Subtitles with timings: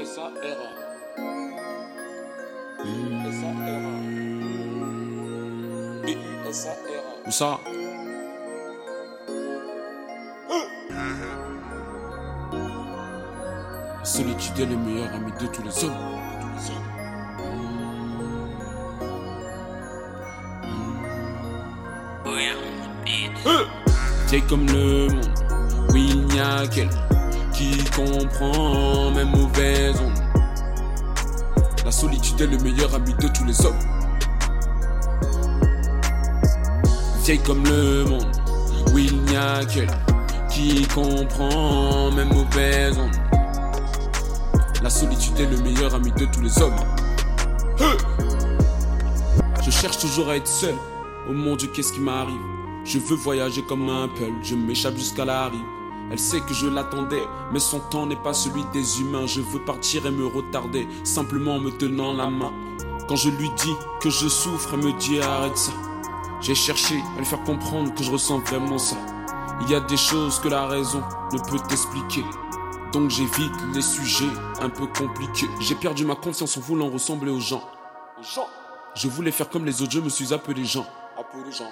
[0.00, 0.68] B-U-S-A-R-A.
[6.06, 7.28] B-U-S-A-R-A.
[7.28, 7.60] Où ça?
[13.98, 15.92] La solitude est le meilleur ami de tous les hommes.
[24.28, 25.26] Vieille comme le monde,
[25.92, 26.88] oui il n'y a qu'elle
[27.60, 29.16] qui comprend ondes.
[29.16, 29.24] La
[32.00, 33.78] solitude est le meilleur ami de tous les hommes.
[37.24, 38.32] Vieille comme le monde,
[38.94, 39.90] oui il n'y a qu'elle
[40.48, 43.20] qui comprend mes mauvaises ondes.
[44.82, 46.80] La solitude est le meilleur ami de tous les hommes.
[49.62, 50.74] Je cherche toujours à être seul.
[51.28, 52.40] Oh mon Dieu, qu'est-ce qui m'arrive?
[52.86, 55.60] Je veux voyager comme un peul, je m'échappe jusqu'à la rive.
[56.10, 59.26] Elle sait que je l'attendais, mais son temps n'est pas celui des humains.
[59.26, 62.52] Je veux partir et me retarder, simplement en me tenant la main.
[63.08, 65.72] Quand je lui dis que je souffre, elle me dit arrête ça.
[66.40, 68.96] J'ai cherché à lui faire comprendre que je ressens vraiment ça.
[69.62, 71.02] Il y a des choses que la raison
[71.32, 72.24] ne peut t'expliquer.
[72.92, 75.48] Donc j'évite les sujets un peu compliqués.
[75.60, 77.62] J'ai perdu ma confiance en voulant ressembler aux gens.
[78.96, 80.86] Je voulais faire comme les autres, je me suis appelé Jean.
[81.16, 81.70] Appelez Jean.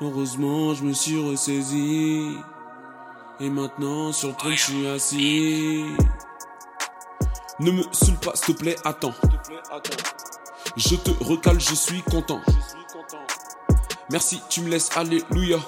[0.00, 2.38] Heureusement, je me suis ressaisi.
[3.38, 5.84] Et maintenant, sur le train, je suis assis.
[7.60, 9.12] Ne me saoule pas, s'il te plaît, attends.
[10.76, 12.40] Je te recale, je suis content.
[14.10, 15.58] Merci, tu me laisses, alléluia.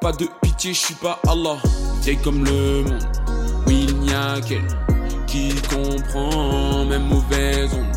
[0.00, 1.56] Pas de pitié, je suis pas Allah.
[2.02, 3.08] Vieille comme le monde,
[3.66, 4.66] oui, il n'y a qu'elle
[5.26, 7.96] qui comprend mes mauvaises ondes.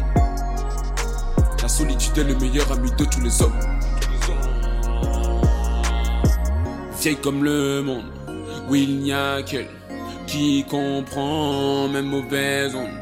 [1.61, 3.05] La solitude est le meilleur ami de.
[3.05, 3.59] Tous les hommes.
[7.07, 8.11] Vieille comme le monde,
[8.67, 9.69] oui, il n'y a qu'elle
[10.27, 12.99] qui comprend mes mauvaises ondes.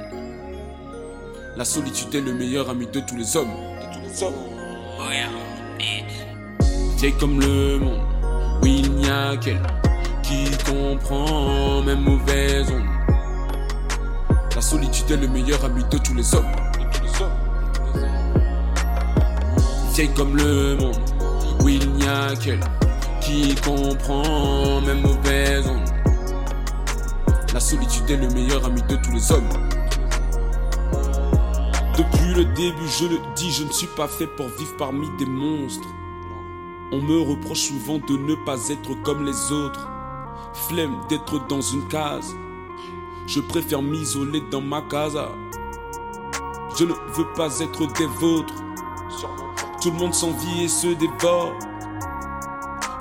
[1.57, 3.49] La solitude est le meilleur ami de tous les hommes.
[4.21, 4.27] De.
[6.99, 7.99] Vieille comme le monde,
[8.61, 9.63] oui, il n'y a qu'elle
[10.21, 12.85] qui comprend mes mauvaises ondes.
[14.53, 16.45] La solitude est le meilleur ami de tous les hommes.
[19.97, 20.95] De comme le monde,
[21.63, 22.59] oui, il n'y a qu'elle
[23.25, 25.89] qui comprend mes mauvaises ondes.
[27.53, 29.49] La solitude est le meilleur ami de tous les hommes.
[31.97, 35.25] Depuis le début, je le dis, je ne suis pas fait pour vivre parmi des
[35.25, 35.87] monstres.
[36.91, 39.89] On me reproche souvent de ne pas être comme les autres.
[40.67, 42.35] Flemme d'être dans une case.
[43.25, 45.29] Je préfère m'isoler dans ma casa.
[46.77, 48.53] Je ne veux pas être des vôtres.
[49.81, 51.53] Tout le monde s'envie et se dévore.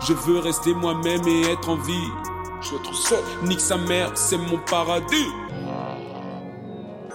[0.06, 2.10] Je veux rester moi-même et être en vie.
[2.60, 3.24] Je veux être seul.
[3.44, 5.30] Nique sa mère, c'est mon paradis.